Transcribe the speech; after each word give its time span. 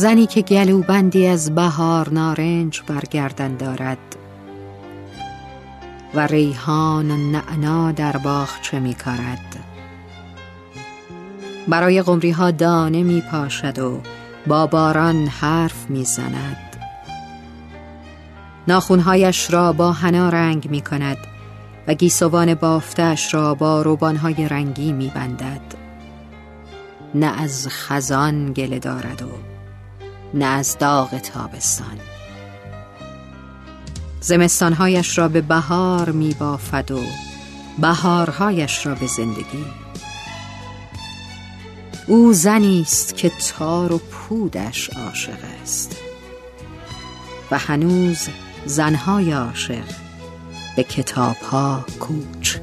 زنی 0.00 0.26
که 0.26 0.42
گلوبندی 0.42 1.26
از 1.26 1.54
بهار 1.54 2.10
نارنج 2.10 2.82
برگردن 2.86 3.56
دارد 3.56 3.98
و 6.14 6.26
ریحان 6.26 7.10
و 7.10 7.16
نعنا 7.16 7.92
در 7.92 8.16
باغچه 8.16 8.80
می 8.80 8.94
کارد. 8.94 9.56
برای 11.68 12.02
قمری 12.02 12.30
ها 12.30 12.50
دانه 12.50 13.02
می 13.02 13.22
پاشد 13.30 13.78
و 13.78 14.00
با 14.46 14.66
باران 14.66 15.26
حرف 15.26 15.90
می 15.90 16.04
زند. 16.04 16.76
ناخونهایش 18.68 19.52
را 19.52 19.72
با 19.72 19.92
حنا 19.92 20.28
رنگ 20.28 20.70
می 20.70 20.80
کند 20.80 21.18
و 21.86 21.94
گیسوان 21.94 22.54
بافتش 22.54 23.34
را 23.34 23.54
با 23.54 23.82
روبانهای 23.82 24.48
رنگی 24.48 24.92
می 24.92 25.12
بندد. 25.14 25.74
نه 27.14 27.42
از 27.42 27.68
خزان 27.68 28.52
گله 28.52 28.78
دارد 28.78 29.22
و 29.22 29.59
نه 30.34 30.44
از 30.44 30.78
داغ 30.78 31.18
تابستان. 31.18 32.00
زمستانهایش 34.20 35.18
را 35.18 35.28
به 35.28 35.40
بهار 35.40 36.10
می 36.10 36.34
بافد 36.34 36.90
و 36.90 37.00
بهارهایش 37.78 38.86
را 38.86 38.94
به 38.94 39.06
زندگی. 39.06 39.64
او 42.06 42.32
زنی 42.32 42.80
است 42.80 43.16
که 43.16 43.32
تار 43.58 43.92
و 43.92 43.98
پودش 43.98 44.90
عاشق 44.90 45.38
است. 45.62 45.96
و 47.50 47.58
هنوز 47.58 48.28
زنهای 48.66 49.32
عاشق 49.32 49.84
به 50.76 50.82
کتابها 50.82 51.84
کوچ 52.00 52.58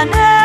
Banana 0.00 0.39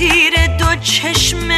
مسیر 0.00 0.46
دو 0.58 0.76
چشم 0.82 1.50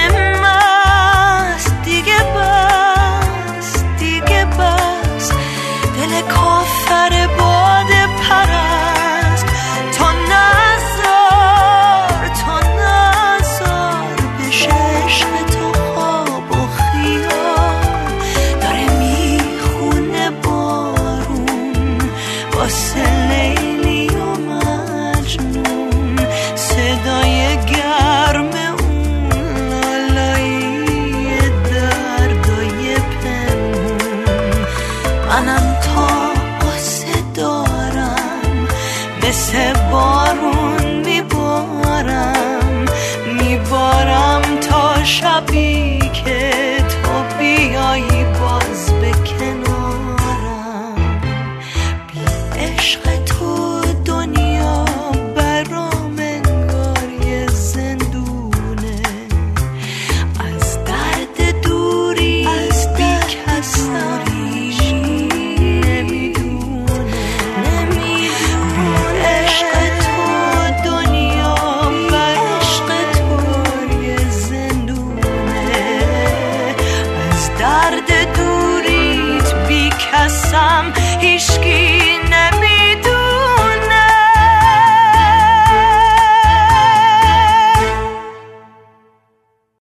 sam, 80.32 80.92
ishki 81.20 82.01